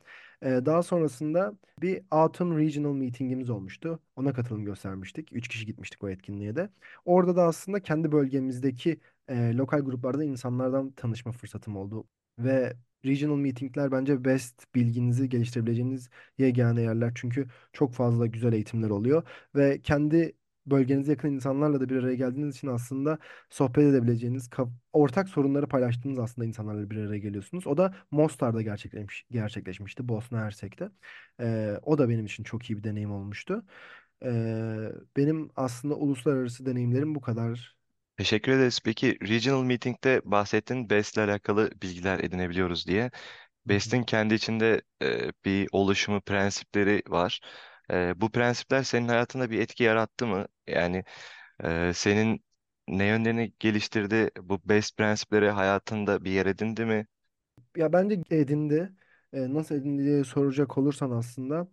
Ee, 0.44 0.62
daha 0.66 0.84
sonrasında 0.84 1.58
bir 1.81 2.02
Autumn 2.12 2.58
Regional 2.58 2.94
Meeting'imiz 2.94 3.50
olmuştu. 3.50 4.00
Ona 4.16 4.34
katılım 4.34 4.66
göstermiştik. 4.66 5.34
Üç 5.34 5.48
kişi 5.48 5.66
gitmiştik 5.66 6.04
o 6.04 6.10
etkinliğe 6.10 6.56
de. 6.56 6.70
Orada 7.06 7.36
da 7.36 7.44
aslında 7.44 7.80
kendi 7.84 8.12
bölgemizdeki 8.12 9.00
e, 9.28 9.54
lokal 9.58 9.80
gruplarda 9.81 10.24
insanlardan 10.24 10.92
tanışma 10.92 11.31
fırsatım 11.31 11.75
oldu. 11.78 12.08
Ve 12.40 12.74
Regional 13.06 13.38
meetingler 13.38 13.92
bence 13.92 14.25
best 14.25 14.75
bilginizi 14.75 15.30
geliştirebileceğiniz 15.30 16.10
yegane 16.38 16.81
yerler. 16.81 17.12
Çünkü 17.16 17.48
çok 17.74 17.94
fazla 17.94 18.25
güzel 18.27 18.53
eğitimler 18.53 18.89
oluyor. 18.89 19.24
Ve 19.56 19.82
kendi 19.82 20.34
bölgenize 20.65 21.12
yakın 21.12 21.29
insanlarla 21.34 21.79
da 21.79 21.89
bir 21.89 21.96
araya 21.96 22.15
geldiğiniz 22.15 22.55
için 22.55 22.67
aslında 22.67 23.17
sohbet 23.50 23.84
edebileceğiniz, 23.84 24.50
ortak 24.93 25.29
sorunları 25.29 25.67
paylaştığınız 25.67 26.20
aslında 26.20 26.48
insanlarla 26.48 26.89
bir 26.89 26.98
araya 26.98 27.20
geliyorsunuz. 27.20 27.67
O 27.67 27.77
da 27.77 27.96
Mostar'da 28.12 28.62
gerçekleşmiş, 28.62 29.25
gerçekleşmişti, 29.32 30.08
Bosna 30.08 30.39
Hersek'te. 30.39 30.89
Ee, 31.39 31.79
o 31.84 31.98
da 31.98 32.10
benim 32.10 32.25
için 32.25 32.43
çok 32.43 32.70
iyi 32.70 32.77
bir 32.77 32.84
deneyim 32.84 33.12
olmuştu. 33.12 33.65
Ee, 34.25 34.89
benim 35.17 35.50
aslında 35.55 35.96
uluslararası 35.96 36.65
deneyimlerim 36.65 37.15
bu 37.15 37.22
kadar. 37.22 37.75
Teşekkür 38.17 38.51
ederiz. 38.51 38.79
Peki 38.86 39.17
Regional 39.29 39.63
Meeting'de 39.63 40.22
bahsettin 40.25 40.89
BEST 40.89 41.17
ile 41.17 41.24
alakalı 41.24 41.72
bilgiler 41.82 42.20
edinebiliyoruz 42.20 42.88
diye. 42.88 43.12
BEST'in 43.65 44.03
kendi 44.03 44.34
içinde 44.34 44.82
e, 45.01 45.32
bir 45.46 45.70
oluşumu 45.72 46.22
prensipleri 46.22 47.03
var. 47.08 47.41
E, 47.92 48.22
bu 48.22 48.32
prensipler 48.32 48.84
senin 48.84 49.08
hayatında 49.08 49.50
bir 49.52 49.60
etki 49.60 49.84
yarattı 49.84 50.28
mı? 50.28 50.48
Yani 50.68 51.04
e, 51.63 51.92
senin 51.96 52.46
ne 52.88 53.06
yönlerini 53.06 53.54
geliştirdi? 53.60 54.32
Bu 54.42 54.62
BEST 54.70 54.98
prensipleri 54.98 55.50
hayatında 55.50 56.25
bir 56.25 56.32
yer 56.32 56.46
edindi 56.46 56.86
mi? 56.86 57.08
Ya 57.78 57.94
bence 57.94 58.22
edindi. 58.32 58.94
Nasıl 59.34 59.75
edindi 59.75 60.04
diye 60.04 60.24
soracak 60.24 60.78
olursan 60.78 61.12
aslında. 61.12 61.68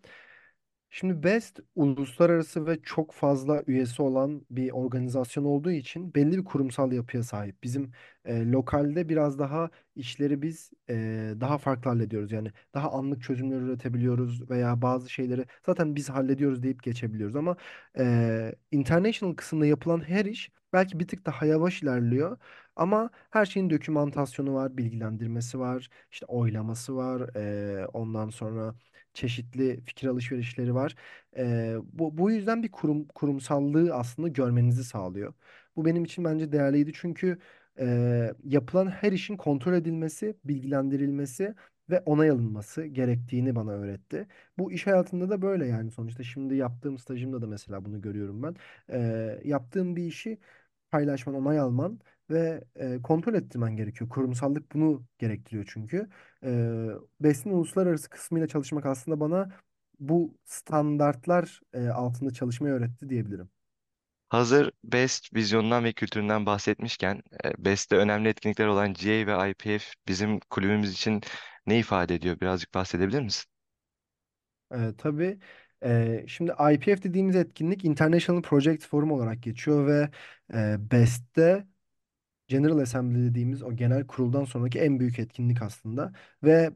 Şimdi 0.90 1.22
BEST 1.22 1.60
uluslararası 1.74 2.66
ve 2.66 2.82
çok 2.82 3.12
fazla 3.12 3.62
üyesi 3.66 4.02
olan 4.02 4.46
bir 4.50 4.70
organizasyon 4.70 5.44
olduğu 5.44 5.70
için 5.70 6.14
belli 6.14 6.38
bir 6.38 6.44
kurumsal 6.44 6.92
yapıya 6.92 7.22
sahip. 7.22 7.62
Bizim 7.62 7.92
e, 8.24 8.50
lokalde 8.50 9.08
biraz 9.08 9.38
daha 9.38 9.70
işleri 9.96 10.42
biz 10.42 10.70
e, 10.90 10.94
daha 11.40 11.58
farklı 11.58 11.90
hallediyoruz. 11.90 12.32
Yani 12.32 12.52
daha 12.74 12.90
anlık 12.92 13.22
çözümler 13.22 13.56
üretebiliyoruz 13.60 14.50
veya 14.50 14.82
bazı 14.82 15.10
şeyleri 15.10 15.46
zaten 15.66 15.96
biz 15.96 16.10
hallediyoruz 16.10 16.62
deyip 16.62 16.82
geçebiliyoruz. 16.82 17.36
Ama 17.36 17.56
e, 17.98 18.54
international 18.70 19.34
kısımda 19.34 19.66
yapılan 19.66 20.00
her 20.08 20.24
iş 20.24 20.50
belki 20.72 21.00
bir 21.00 21.08
tık 21.08 21.26
daha 21.26 21.46
yavaş 21.46 21.82
ilerliyor. 21.82 22.38
Ama 22.76 23.10
her 23.30 23.46
şeyin 23.46 23.70
dokümantasyonu 23.70 24.54
var, 24.54 24.76
bilgilendirmesi 24.76 25.58
var, 25.58 25.88
işte 26.12 26.26
oylaması 26.26 26.96
var. 26.96 27.36
e, 27.36 27.86
ondan 27.86 28.28
sonra 28.30 28.74
çeşitli 29.14 29.80
fikir 29.84 30.08
alışverişleri 30.08 30.74
var. 30.74 30.94
Ee, 31.36 31.76
bu, 31.92 32.18
bu 32.18 32.30
yüzden 32.30 32.62
bir 32.62 32.70
kurum, 32.72 33.04
kurumsallığı 33.08 33.94
aslında 33.94 34.28
görmenizi 34.28 34.84
sağlıyor. 34.84 35.34
Bu 35.76 35.84
benim 35.84 36.04
için 36.04 36.24
bence 36.24 36.52
değerliydi 36.52 36.92
çünkü 36.94 37.38
e, 37.80 38.32
yapılan 38.44 38.86
her 38.86 39.12
işin 39.12 39.36
kontrol 39.36 39.72
edilmesi, 39.74 40.36
bilgilendirilmesi 40.44 41.54
ve 41.90 42.00
onay 42.00 42.30
alınması 42.30 42.84
gerektiğini 42.86 43.54
bana 43.56 43.70
öğretti. 43.72 44.26
Bu 44.58 44.72
iş 44.72 44.86
hayatında 44.86 45.30
da 45.30 45.42
böyle 45.42 45.66
yani 45.66 45.90
sonuçta 45.90 46.22
şimdi 46.22 46.54
yaptığım 46.56 46.98
stajımda 46.98 47.42
da 47.42 47.46
mesela 47.46 47.84
bunu 47.84 48.00
görüyorum 48.00 48.42
ben. 48.42 48.56
Ee, 48.90 49.40
yaptığım 49.44 49.96
bir 49.96 50.04
işi 50.04 50.38
paylaşman, 50.90 51.36
onay 51.36 51.58
alman 51.58 52.00
ve 52.30 52.64
e, 52.76 53.02
kontrol 53.02 53.34
ettirmen 53.34 53.76
gerekiyor. 53.76 54.10
Kurumsallık 54.10 54.72
bunu 54.74 55.04
gerektiriyor 55.18 55.68
çünkü. 55.72 56.08
E, 56.44 56.86
BES'in 57.20 57.50
uluslararası 57.50 58.08
kısmıyla 58.10 58.48
çalışmak 58.48 58.86
aslında 58.86 59.20
bana 59.20 59.52
bu 60.00 60.34
standartlar 60.44 61.60
e, 61.72 61.88
altında 61.88 62.30
çalışmayı 62.30 62.74
öğretti 62.74 63.08
diyebilirim. 63.08 63.50
Hazır 64.28 64.72
BEST 64.84 65.34
vizyonundan 65.34 65.84
ve 65.84 65.92
kültüründen 65.92 66.46
bahsetmişken, 66.46 67.22
e, 67.44 67.64
BEST'te 67.64 67.96
önemli 67.96 68.28
etkinlikler 68.28 68.66
olan 68.66 68.94
GA 68.94 69.26
ve 69.26 69.50
IPF 69.50 69.92
bizim 70.08 70.40
kulübümüz 70.40 70.92
için 70.92 71.20
ne 71.66 71.78
ifade 71.78 72.14
ediyor? 72.14 72.40
Birazcık 72.40 72.74
bahsedebilir 72.74 73.20
misin? 73.22 73.50
E, 74.72 74.94
tabii. 74.98 75.38
E, 75.84 76.24
şimdi 76.28 76.52
IPF 76.74 77.02
dediğimiz 77.02 77.36
etkinlik 77.36 77.84
International 77.84 78.42
Project 78.42 78.86
Forum 78.86 79.12
olarak 79.12 79.42
geçiyor 79.42 79.86
ve 79.86 80.10
e, 80.54 80.90
BES'te 80.90 81.66
General 82.48 82.78
Assembly 82.78 83.30
dediğimiz 83.30 83.62
o 83.62 83.72
genel 83.76 84.06
kuruldan 84.06 84.44
sonraki 84.44 84.80
en 84.80 85.00
büyük 85.00 85.18
etkinlik 85.18 85.62
aslında. 85.62 86.12
Ve 86.42 86.70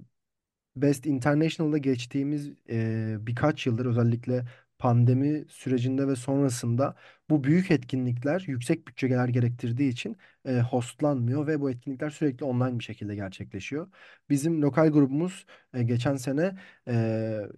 Best 0.77 1.07
International'da 1.07 1.79
geçtiğimiz 1.79 2.51
e, 2.71 3.17
birkaç 3.21 3.67
yıldır 3.67 3.87
özellikle 3.87 4.45
pandemi 4.79 5.45
sürecinde 5.49 6.09
ve 6.09 6.17
sonrasında 6.17 6.95
bu 7.31 7.45
büyük 7.45 7.71
etkinlikler 7.71 8.45
yüksek 8.47 8.89
bütçeler 8.89 9.29
gerektirdiği 9.29 9.91
için 9.93 10.17
e, 10.45 10.61
hostlanmıyor 10.61 11.47
ve 11.47 11.61
bu 11.61 11.71
etkinlikler 11.71 12.11
sürekli 12.11 12.45
online 12.45 12.79
bir 12.79 12.85
şekilde 12.85 13.15
gerçekleşiyor. 13.15 13.89
Bizim 14.31 14.63
lokal 14.63 14.89
grubumuz 14.89 15.47
e, 15.75 15.83
geçen 15.83 16.17
sene 16.17 16.59
e, 16.89 16.95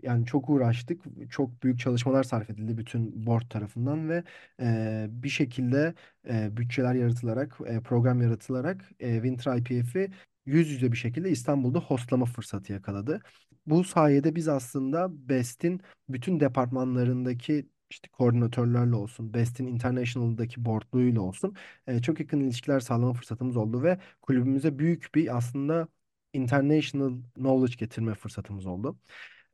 yani 0.02 0.26
çok 0.26 0.50
uğraştık, 0.50 1.02
çok 1.30 1.62
büyük 1.62 1.78
çalışmalar 1.80 2.23
sarf 2.23 2.50
edildi 2.50 2.78
bütün 2.78 3.26
board 3.26 3.50
tarafından 3.50 4.08
ve 4.08 4.25
e, 4.61 5.06
bir 5.11 5.28
şekilde 5.28 5.94
e, 6.28 6.56
bütçeler 6.56 6.94
yaratılarak, 6.94 7.58
e, 7.66 7.80
program 7.80 8.23
yaratılarak 8.23 8.85
e, 9.00 9.14
Winter 9.14 9.56
IPF'i 9.56 10.11
yüz 10.46 10.70
yüze 10.70 10.92
bir 10.92 10.96
şekilde 10.96 11.30
İstanbul'da 11.30 11.78
hostlama 11.78 12.25
fırsatı 12.26 12.73
yakaladı. 12.73 13.20
Bu 13.66 13.85
sayede 13.85 14.35
biz 14.35 14.49
aslında 14.49 15.28
BEST'in 15.28 15.80
bütün 16.08 16.40
departmanlarındaki 16.40 17.66
işte 17.90 18.08
koordinatörlerle 18.08 18.94
olsun, 18.96 19.35
BEST'in 19.35 19.66
International'daki 19.66 20.64
boardluğuyla 20.64 21.20
olsun 21.20 21.56
e, 21.87 22.02
çok 22.02 22.20
yakın 22.20 22.40
ilişkiler 22.40 22.80
sağlama 22.80 23.12
fırsatımız 23.12 23.56
oldu 23.56 23.82
ve 23.82 23.99
kulübümüze 24.23 24.78
büyük 24.78 25.14
bir 25.14 25.37
aslında 25.37 25.88
international 26.32 27.12
knowledge 27.35 27.76
getirme 27.78 28.14
fırsatımız 28.14 28.66
oldu. 28.66 28.99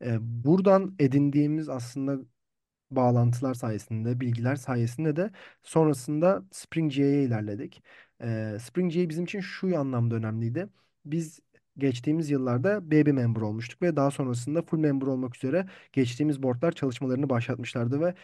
E, 0.04 0.18
buradan 0.20 0.94
edindiğimiz 0.98 1.68
aslında 1.68 2.18
bağlantılar 2.90 3.54
sayesinde, 3.54 4.20
bilgiler 4.20 4.56
sayesinde 4.56 5.16
de 5.16 5.30
sonrasında 5.62 6.44
Spring 6.52 6.96
GA'ya 6.96 7.22
ilerledik. 7.22 7.82
Ee, 8.22 8.58
Spring 8.60 8.94
GA 8.94 9.08
bizim 9.08 9.24
için 9.24 9.40
şu 9.40 9.78
anlamda 9.78 10.14
önemliydi. 10.14 10.68
Biz 11.04 11.40
geçtiğimiz 11.78 12.30
yıllarda 12.30 12.90
baby 12.90 13.10
member 13.10 13.40
olmuştuk 13.40 13.82
ve 13.82 13.96
daha 13.96 14.10
sonrasında 14.10 14.62
full 14.62 14.78
member 14.78 15.06
olmak 15.06 15.36
üzere 15.36 15.66
geçtiğimiz 15.92 16.42
boardlar 16.42 16.72
çalışmalarını 16.72 17.28
başlatmışlardı 17.30 18.00
ve 18.00 18.14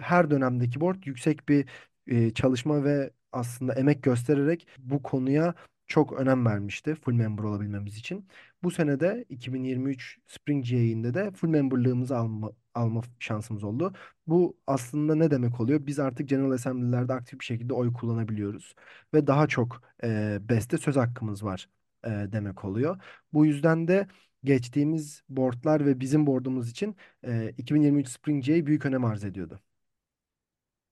her 0.00 0.30
dönemdeki 0.30 0.80
board 0.80 1.04
yüksek 1.04 1.48
bir 1.48 1.66
e, 2.06 2.30
çalışma 2.34 2.84
ve 2.84 3.10
aslında 3.32 3.74
emek 3.74 4.02
göstererek 4.02 4.68
bu 4.78 5.02
konuya 5.02 5.54
çok 5.86 6.12
önem 6.12 6.46
vermişti 6.46 6.94
full 6.94 7.12
member 7.14 7.42
olabilmemiz 7.44 7.96
için. 7.96 8.26
Bu 8.62 8.70
sene 8.70 9.00
de 9.00 9.24
2023 9.28 10.18
Spring 10.26 10.70
GA'inde 10.70 11.14
de 11.14 11.30
full 11.30 11.48
memberlığımızı 11.48 12.16
alma, 12.16 12.52
alma 12.74 13.02
şansımız 13.18 13.64
oldu. 13.64 13.92
Bu 14.26 14.56
aslında 14.66 15.14
ne 15.14 15.30
demek 15.30 15.60
oluyor? 15.60 15.86
Biz 15.86 15.98
artık 15.98 16.28
General 16.28 16.50
Assembly'lerde 16.50 17.12
aktif 17.12 17.40
bir 17.40 17.44
şekilde 17.44 17.74
oy 17.74 17.92
kullanabiliyoruz 17.92 18.74
ve 19.14 19.26
daha 19.26 19.46
çok 19.46 19.82
e, 20.04 20.38
BES'te 20.48 20.78
söz 20.78 20.96
hakkımız 20.96 21.44
var 21.44 21.68
e, 22.04 22.08
demek 22.32 22.64
oluyor. 22.64 23.02
Bu 23.32 23.46
yüzden 23.46 23.88
de 23.88 24.06
geçtiğimiz 24.44 25.22
boardlar 25.28 25.86
ve 25.86 26.00
bizim 26.00 26.26
boardumuz 26.26 26.70
için 26.70 26.96
e, 27.24 27.50
2023 27.58 28.08
Spring 28.08 28.46
GA 28.46 28.66
büyük 28.66 28.86
önem 28.86 29.04
arz 29.04 29.24
ediyordu. 29.24 29.60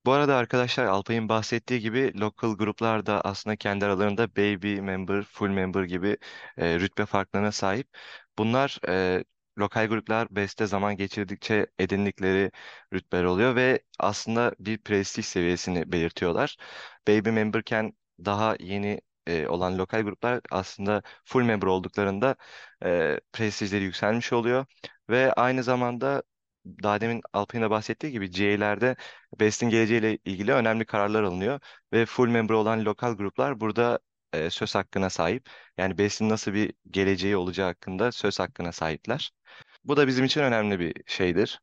Bu 0.07 0.13
arada 0.13 0.37
arkadaşlar 0.37 0.85
Alpay'ın 0.87 1.29
bahsettiği 1.29 1.81
gibi 1.81 2.21
local 2.21 2.57
gruplar 2.57 3.07
da 3.07 3.21
aslında 3.21 3.57
kendi 3.57 3.85
aralarında 3.87 4.37
baby 4.37 4.81
member, 4.81 5.23
full 5.23 5.49
member 5.49 5.85
gibi 5.85 6.17
e, 6.57 6.81
rütbe 6.81 7.07
farklarına 7.07 7.53
sahip. 7.53 7.89
Bunlar 8.39 8.79
e, 8.89 9.25
lokal 9.59 9.87
gruplar 9.87 10.29
BES'te 10.31 10.67
zaman 10.67 10.97
geçirdikçe 10.97 11.67
edindikleri 11.79 12.51
rütbeler 12.93 13.25
oluyor 13.25 13.57
ve 13.57 13.83
aslında 13.99 14.55
bir 14.59 14.79
prestij 14.79 15.27
seviyesini 15.27 15.93
belirtiyorlar. 15.93 16.57
Baby 17.09 17.31
memberken 17.31 17.93
daha 18.25 18.57
yeni 18.61 19.01
e, 19.27 19.47
olan 19.49 19.79
lokal 19.79 20.03
gruplar 20.03 20.41
aslında 20.51 21.03
full 21.25 21.43
member 21.43 21.67
olduklarında 21.67 22.37
e, 22.85 23.21
prestijleri 23.33 23.85
yükselmiş 23.85 24.33
oluyor 24.33 24.67
ve 25.11 25.33
aynı 25.33 25.63
zamanda 25.63 26.23
daha 26.83 27.01
demin 27.01 27.23
Alpay'ın 27.33 27.65
da 27.65 27.71
bahsettiği 27.71 28.13
gibi 28.13 28.31
GA'lerde 28.31 28.97
Best'in 29.41 29.71
geleceğiyle 29.71 30.17
ilgili 30.25 30.53
önemli 30.53 30.85
kararlar 30.87 31.23
alınıyor 31.23 31.61
ve 31.93 32.07
full 32.07 32.29
member 32.29 32.55
olan 32.55 32.85
lokal 32.85 33.17
gruplar 33.17 33.61
burada 33.61 33.99
e, 34.33 34.51
söz 34.51 34.75
hakkına 34.75 35.11
sahip. 35.11 35.49
Yani 35.79 35.99
Best'in 35.99 36.29
nasıl 36.29 36.53
bir 36.55 36.75
geleceği 36.91 37.37
olacağı 37.37 37.67
hakkında 37.67 38.13
söz 38.13 38.41
hakkına 38.41 38.73
sahipler. 38.73 39.33
Bu 39.85 39.97
da 39.97 40.07
bizim 40.07 40.25
için 40.25 40.41
önemli 40.41 40.81
bir 40.81 40.95
şeydir. 41.07 41.61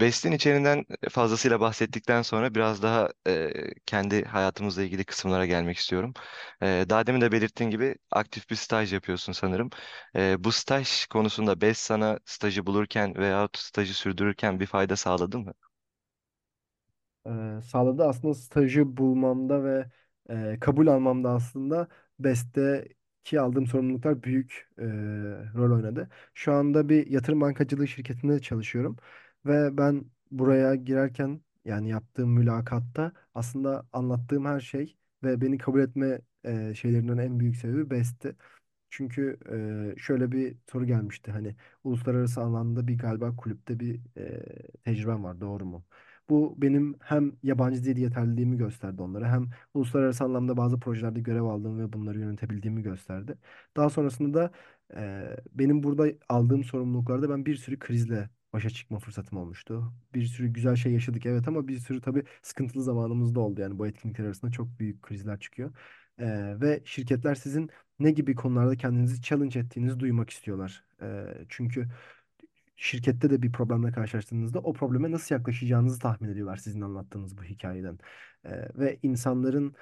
Best'in 0.00 0.32
içeriğinden 0.32 0.84
fazlasıyla 1.10 1.60
bahsettikten 1.60 2.22
sonra 2.22 2.54
biraz 2.54 2.82
daha 2.82 3.08
e, 3.26 3.52
kendi 3.86 4.24
hayatımızla 4.24 4.82
ilgili 4.82 5.04
kısımlara 5.04 5.46
gelmek 5.46 5.76
istiyorum. 5.78 6.14
E, 6.62 6.86
daha 6.88 7.06
demin 7.06 7.20
de 7.20 7.32
belirttiğin 7.32 7.70
gibi 7.70 7.96
aktif 8.10 8.50
bir 8.50 8.56
staj 8.56 8.92
yapıyorsun 8.92 9.32
sanırım. 9.32 9.70
E, 10.16 10.44
bu 10.44 10.52
staj 10.52 11.06
konusunda 11.06 11.60
Best 11.60 11.80
sana 11.80 12.18
stajı 12.24 12.66
bulurken 12.66 13.14
veyahut 13.16 13.58
stajı 13.58 13.94
sürdürürken 13.94 14.60
bir 14.60 14.66
fayda 14.66 14.96
sağladı 14.96 15.38
mı? 15.38 15.54
sağladı. 17.62 18.04
Aslında 18.04 18.34
stajı 18.34 18.96
bulmamda 18.96 19.64
ve 19.64 19.90
e, 20.30 20.58
kabul 20.60 20.86
almamda 20.86 21.30
aslında 21.30 21.88
BES'teki 22.18 23.40
aldığım 23.40 23.66
sorumluluklar 23.66 24.22
büyük 24.22 24.68
e, 24.78 24.82
rol 25.54 25.76
oynadı. 25.76 26.08
Şu 26.34 26.52
anda 26.52 26.88
bir 26.88 27.06
yatırım 27.06 27.40
bankacılığı 27.40 27.88
şirketinde 27.88 28.40
çalışıyorum 28.40 28.96
ve 29.48 29.78
ben 29.78 30.04
buraya 30.30 30.74
girerken 30.74 31.40
yani 31.64 31.88
yaptığım 31.90 32.30
mülakatta 32.30 33.12
aslında 33.34 33.86
anlattığım 33.92 34.44
her 34.46 34.60
şey 34.60 34.96
ve 35.24 35.40
beni 35.40 35.58
kabul 35.58 35.80
etme 35.80 36.20
e, 36.44 36.74
şeylerinden 36.74 37.18
en 37.18 37.40
büyük 37.40 37.56
sebebi 37.56 37.90
BES'ti. 37.90 38.36
Çünkü 38.90 39.38
e, 39.96 39.98
şöyle 40.00 40.32
bir 40.32 40.56
soru 40.72 40.86
gelmişti 40.86 41.30
hani 41.32 41.56
uluslararası 41.84 42.40
alanda 42.40 42.86
bir 42.88 42.98
galiba 42.98 43.36
kulüpte 43.36 43.80
bir 43.80 44.00
e, 44.16 44.42
tecrübem 44.84 45.24
var 45.24 45.40
doğru 45.40 45.64
mu? 45.64 45.84
Bu 46.30 46.54
benim 46.62 46.96
hem 47.02 47.32
yabancı 47.42 47.84
dil 47.84 47.96
yeterliliğimi 47.96 48.56
gösterdi 48.58 49.02
onlara 49.02 49.32
hem 49.32 49.50
uluslararası 49.74 50.24
anlamda 50.24 50.56
bazı 50.56 50.80
projelerde 50.80 51.20
görev 51.20 51.42
aldığımı 51.42 51.82
ve 51.88 51.92
bunları 51.92 52.18
yönetebildiğimi 52.20 52.82
gösterdi. 52.82 53.38
Daha 53.76 53.90
sonrasında 53.90 54.38
da 54.38 54.50
e, 54.96 55.36
benim 55.52 55.82
burada 55.82 56.06
aldığım 56.28 56.64
sorumluluklarda 56.64 57.30
ben 57.30 57.46
bir 57.46 57.56
sürü 57.56 57.78
krizle 57.78 58.30
başa 58.58 58.70
çıkma 58.70 58.98
fırsatım 58.98 59.38
olmuştu. 59.38 59.92
Bir 60.14 60.26
sürü 60.26 60.48
güzel 60.48 60.76
şey 60.76 60.92
yaşadık 60.92 61.26
evet 61.26 61.48
ama 61.48 61.68
bir 61.68 61.78
sürü 61.78 62.00
tabii 62.00 62.24
sıkıntılı 62.42 62.82
zamanımız 62.82 63.34
da 63.34 63.40
oldu. 63.40 63.60
Yani 63.60 63.78
bu 63.78 63.86
etkinlikler 63.86 64.24
arasında 64.24 64.50
çok 64.50 64.78
büyük 64.78 65.02
krizler 65.02 65.40
çıkıyor. 65.40 65.70
E, 66.18 66.26
ve 66.60 66.82
şirketler 66.84 67.34
sizin 67.34 67.70
ne 67.98 68.10
gibi 68.10 68.34
konularda 68.34 68.76
kendinizi 68.76 69.22
challenge 69.22 69.60
ettiğinizi 69.60 70.00
duymak 70.00 70.30
istiyorlar. 70.30 70.84
E, 71.02 71.26
çünkü 71.48 71.88
şirkette 72.76 73.30
de 73.30 73.42
bir 73.42 73.52
problemle 73.52 73.92
karşılaştığınızda 73.92 74.58
o 74.60 74.72
probleme 74.72 75.10
nasıl 75.10 75.34
yaklaşacağınızı 75.34 75.98
tahmin 76.00 76.28
ediyorlar 76.28 76.56
sizin 76.56 76.80
anlattığınız 76.80 77.38
bu 77.38 77.44
hikayeden. 77.44 77.98
Ee, 78.44 78.50
ve 78.78 78.98
insanların 79.02 79.74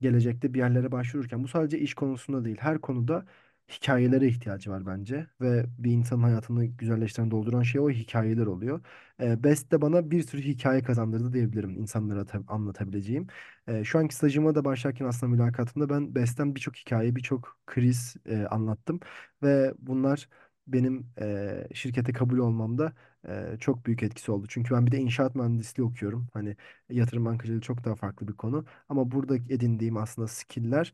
gelecekte 0.00 0.54
bir 0.54 0.58
yerlere 0.58 0.92
başvururken 0.92 1.44
bu 1.44 1.48
sadece 1.48 1.78
iş 1.78 1.94
konusunda 1.94 2.44
değil 2.44 2.56
her 2.60 2.80
konuda 2.80 3.26
hikayelere 3.68 4.28
ihtiyacı 4.28 4.70
var 4.70 4.86
bence 4.86 5.26
ve 5.40 5.66
bir 5.78 5.92
insanın 5.92 6.22
hayatını 6.22 6.64
güzelleştiren 6.66 7.30
dolduran 7.30 7.62
şey 7.62 7.80
o 7.80 7.90
hikayeler 7.90 8.46
oluyor. 8.46 8.80
Ee, 9.20 9.44
Best 9.44 9.72
de 9.72 9.80
bana 9.82 10.10
bir 10.10 10.22
sürü 10.22 10.42
hikaye 10.42 10.82
kazandırdı 10.82 11.32
diyebilirim 11.32 11.70
insanlara 11.70 12.20
tab- 12.20 12.44
anlatabileceğim. 12.48 13.26
Ee, 13.68 13.84
şu 13.84 13.98
anki 13.98 14.14
stajıma 14.14 14.54
da 14.54 14.64
başlarken 14.64 15.04
aslında 15.06 15.32
mülakatımda 15.32 15.88
ben 15.88 16.14
Best'ten 16.14 16.54
birçok 16.54 16.76
hikaye, 16.76 17.16
birçok 17.16 17.58
kriz 17.66 18.16
e, 18.26 18.36
anlattım 18.46 19.00
ve 19.42 19.74
bunlar 19.78 20.28
benim 20.66 21.06
eee, 21.20 21.68
şirkete 21.74 22.12
kabul 22.12 22.38
olmamda 22.38 22.92
eee, 23.28 23.56
çok 23.60 23.86
büyük 23.86 24.02
etkisi 24.02 24.32
oldu. 24.32 24.46
Çünkü 24.48 24.74
ben 24.74 24.86
bir 24.86 24.92
de 24.92 24.98
inşaat 24.98 25.34
mühendisliği 25.34 25.88
okuyorum. 25.88 26.28
Hani 26.32 26.56
yatırım 26.90 27.24
bankacılığı 27.24 27.60
çok 27.60 27.84
daha 27.84 27.94
farklı 27.94 28.28
bir 28.28 28.32
konu. 28.32 28.64
Ama 28.88 29.10
burada 29.10 29.36
edindiğim 29.36 29.96
aslında 29.96 30.28
skill'ler 30.28 30.92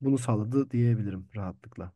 bunu 0.00 0.18
sağladı 0.18 0.70
diyebilirim 0.70 1.28
rahatlıkla. 1.36 1.92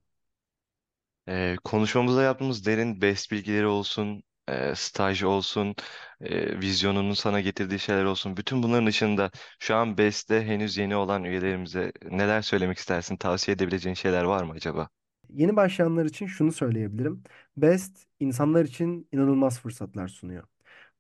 E, 1.29 1.57
konuşmamızda 1.64 2.23
yaptığımız 2.23 2.67
derin 2.67 3.00
Best 3.02 3.33
bilgileri 3.33 3.67
olsun, 3.67 4.23
e, 4.49 4.75
staj 4.75 5.23
olsun, 5.23 5.75
e, 6.21 6.61
vizyonunun 6.61 7.12
sana 7.14 7.40
getirdiği 7.40 7.79
şeyler 7.79 8.05
olsun. 8.05 8.37
Bütün 8.37 8.62
bunların 8.62 8.87
dışında 8.87 9.31
şu 9.59 9.75
an 9.76 9.99
BES'te 9.99 10.47
henüz 10.47 10.76
yeni 10.76 10.97
olan 10.97 11.25
üyelerimize 11.25 11.93
neler 12.11 12.43
söylemek 12.43 12.79
istersin? 12.79 13.17
Tavsiye 13.17 13.55
edebileceğin 13.55 13.95
şeyler 13.95 14.25
var 14.25 14.43
mı 14.45 14.52
acaba? 14.52 14.88
Yeni 15.31 15.57
başlayanlar 15.57 16.05
için 16.05 16.26
şunu 16.26 16.52
söyleyebilirim. 16.52 17.23
Best 17.57 18.07
insanlar 18.21 18.64
için 18.64 19.09
inanılmaz 19.12 19.61
fırsatlar 19.61 20.09
sunuyor. 20.09 20.45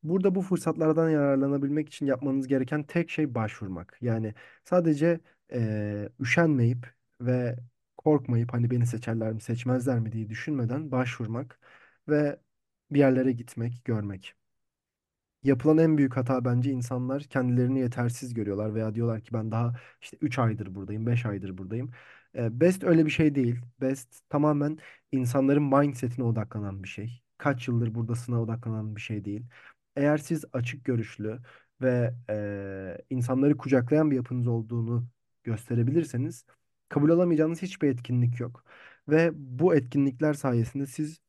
Burada 0.02 0.34
bu 0.34 0.42
fırsatlardan 0.42 1.10
yararlanabilmek 1.10 1.88
için 1.88 2.06
yapmanız 2.06 2.48
gereken 2.48 2.82
tek 2.84 3.10
şey 3.10 3.34
başvurmak. 3.34 3.98
Yani 4.00 4.34
sadece 4.64 5.20
eee, 5.52 6.08
üşenmeyip 6.20 6.94
ve 7.20 7.56
korkmayıp 7.96 8.52
hani 8.52 8.70
beni 8.70 8.86
seçerler 8.86 9.32
mi 9.32 9.40
seçmezler 9.40 9.98
mi 10.00 10.12
diye 10.12 10.28
düşünmeden 10.28 10.92
başvurmak 10.92 11.60
ve 12.08 12.40
bir 12.90 12.98
yerlere 12.98 13.32
gitmek, 13.32 13.84
görmek. 13.84 14.34
Yapılan 15.42 15.78
en 15.78 15.98
büyük 15.98 16.16
hata 16.16 16.44
bence 16.44 16.70
insanlar 16.70 17.22
kendilerini 17.22 17.78
yetersiz 17.80 18.34
görüyorlar 18.34 18.74
veya 18.74 18.94
diyorlar 18.94 19.20
ki 19.20 19.32
ben 19.34 19.50
daha 19.52 19.74
işte 20.02 20.16
3 20.20 20.38
aydır 20.38 20.74
buradayım, 20.74 21.06
5 21.06 21.26
aydır 21.26 21.58
buradayım. 21.58 21.90
E, 22.36 22.60
Best 22.60 22.84
öyle 22.84 23.06
bir 23.06 23.10
şey 23.10 23.34
değil. 23.34 23.56
Best 23.80 24.28
tamamen 24.30 24.78
insanların 25.12 25.62
mindsetine 25.62 26.24
odaklanan 26.24 26.82
bir 26.82 26.88
şey. 26.88 27.22
Kaç 27.38 27.68
yıldır 27.68 27.94
buradasına 27.94 28.42
odaklanan 28.42 28.96
bir 28.96 29.00
şey 29.00 29.24
değil. 29.24 29.42
Eğer 29.96 30.18
siz 30.18 30.44
açık 30.52 30.84
görüşlü 30.84 31.38
ve 31.82 32.14
e, 32.30 32.98
insanları 33.10 33.56
kucaklayan 33.56 34.10
bir 34.10 34.16
yapınız 34.16 34.46
olduğunu 34.46 35.06
gösterebilirseniz 35.44 36.44
kabul 36.88 37.10
alamayacağınız 37.10 37.62
hiçbir 37.62 37.88
etkinlik 37.88 38.40
yok. 38.40 38.64
Ve 39.08 39.30
bu 39.34 39.74
etkinlikler 39.74 40.34
sayesinde 40.34 40.86
siz 40.86 41.20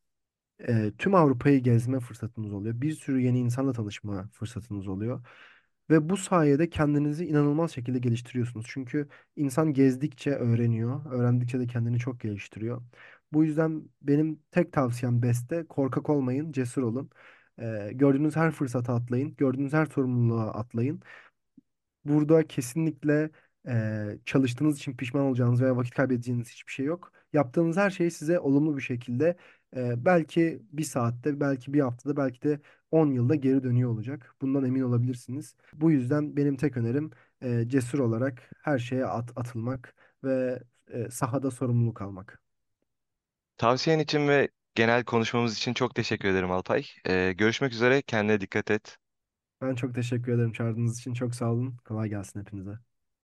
e, 0.68 0.91
tüm 0.98 1.15
Avrupa'yı 1.15 1.63
gezme 1.63 2.00
fırsatınız 2.00 2.53
oluyor. 2.53 2.82
Bir 2.82 2.91
sürü 2.94 3.22
yeni 3.22 3.39
insanla 3.39 3.74
tanışma 3.74 4.30
fırsatınız 4.34 4.88
oluyor. 4.88 5.25
Ve 5.89 6.10
bu 6.10 6.18
sayede 6.18 6.70
kendinizi 6.70 7.25
inanılmaz 7.25 7.72
şekilde 7.72 8.00
geliştiriyorsunuz. 8.00 8.65
Çünkü 8.70 9.08
insan 9.36 9.74
gezdikçe 9.74 10.32
öğreniyor, 10.32 11.12
öğrendikçe 11.12 11.60
de 11.60 11.68
kendini 11.68 12.00
çok 12.00 12.20
geliştiriyor. 12.20 12.82
Bu 13.34 13.44
yüzden 13.44 13.89
benim 14.01 14.39
tek 14.51 14.74
tavsiyem 14.74 15.22
BES'te 15.22 15.65
korkak 15.68 16.10
olmayın, 16.10 16.51
cesur 16.51 16.84
olun. 16.84 17.10
E, 17.60 17.89
gördüğünüz 17.94 18.36
her 18.36 18.51
fırsata 18.51 18.94
atlayın, 18.96 19.36
gördüğünüz 19.36 19.74
her 19.74 19.86
sorumluluğa 19.86 20.53
atlayın. 20.53 21.01
Burada 22.06 22.48
kesinlikle 22.48 23.32
eee, 23.68 24.20
çalıştığınız 24.25 24.77
için 24.77 24.98
pişman 24.98 25.24
olacağınız 25.24 25.62
veya 25.62 25.77
vakit 25.77 25.96
kaybedeceğiniz 25.96 26.50
hiçbir 26.51 26.72
şey 26.72 26.86
yok. 26.86 27.12
Yaptığınız 27.34 27.77
her 27.77 27.89
şey 27.89 28.12
size 28.12 28.39
olumlu 28.39 28.77
bir 28.77 28.82
şekilde 28.82 29.36
eee, 29.75 29.94
belki 29.98 30.62
bir 30.72 30.84
saatte, 30.84 31.39
belki 31.39 31.74
bir 31.74 31.80
haftada, 31.80 32.18
belki 32.18 32.41
de 32.41 32.60
10 32.91 33.08
yılda 33.12 33.36
geri 33.36 33.63
dönüyor 33.63 33.89
olacak. 33.89 34.36
Bundan 34.41 34.65
emin 34.65 34.82
olabilirsiniz. 34.82 35.56
Bu 35.74 35.91
yüzden 35.91 36.38
benim 36.38 36.56
tek 36.58 36.77
önerim 36.77 37.12
eee, 37.41 37.70
cesur 37.70 38.00
olarak 38.00 38.50
her 38.63 38.80
şeye 38.80 39.06
at, 39.06 39.32
atılmak 39.36 39.96
ve 40.24 40.63
eee, 40.94 41.10
sahada 41.12 41.51
sorumluluk 41.51 42.01
almak. 42.01 42.41
Tavsiyen 43.58 44.00
için 44.00 44.27
ve 44.27 44.50
genel 44.75 45.03
konuşmamız 45.03 45.58
için 45.58 45.74
çok 45.74 45.96
teşekkür 45.96 46.30
ederim 46.30 46.51
Alpay. 46.51 46.86
E, 47.08 47.34
görüşmek 47.34 47.74
üzere, 47.74 48.01
kendine 48.01 48.41
dikkat 48.41 48.72
et. 48.72 48.98
Ben 49.62 49.75
çok 49.75 49.96
teşekkür 49.96 50.32
ederim 50.34 50.51
çağırdığınız 50.51 51.00
için. 51.00 51.13
Çok 51.13 51.36
sağ 51.36 51.51
olun. 51.51 51.77
Kolay 51.86 52.10
gelsin 52.10 52.39
hepinize. 52.39 52.80